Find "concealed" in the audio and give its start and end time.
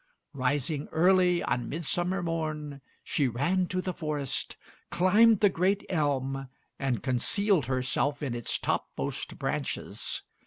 7.03-7.65